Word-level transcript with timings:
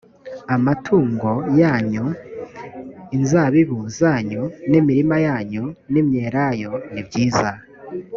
amatungo 0.55 1.29
yanyu 1.61 2.05
inzabibu 3.15 3.77
zanyu 3.99 4.43
n 4.69 4.71
imirima 4.79 5.15
yanyu 5.27 5.65
y 5.93 5.95
imyelayo 6.01 6.73
ni 6.93 6.99
ibyiza 7.03 7.49